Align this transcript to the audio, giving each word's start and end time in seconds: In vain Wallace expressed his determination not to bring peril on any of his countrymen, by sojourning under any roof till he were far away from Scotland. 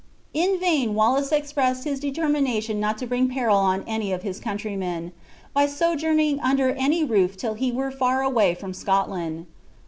In 0.33 0.59
vain 0.59 0.95
Wallace 0.95 1.31
expressed 1.31 1.83
his 1.83 1.99
determination 1.99 2.79
not 2.79 2.97
to 2.97 3.05
bring 3.05 3.29
peril 3.29 3.57
on 3.59 3.83
any 3.85 4.11
of 4.11 4.23
his 4.23 4.39
countrymen, 4.39 5.11
by 5.53 5.67
sojourning 5.67 6.39
under 6.39 6.71
any 6.71 7.03
roof 7.03 7.37
till 7.37 7.53
he 7.53 7.71
were 7.71 7.91
far 7.91 8.23
away 8.23 8.55
from 8.55 8.73
Scotland. 8.73 9.45